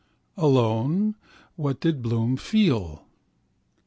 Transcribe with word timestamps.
Alone, 0.35 1.13
what 1.55 1.79
did 1.79 2.01
Bloom 2.01 2.35
feel? 2.35 3.05